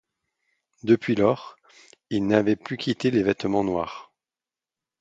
Depuis 0.81 1.13
lors, 1.13 1.57
il 2.09 2.25
n'avait 2.25 2.55
plus 2.55 2.75
quitté 2.77 3.11
les 3.11 3.21
vêtements 3.21 3.63
noirs. 3.63 4.11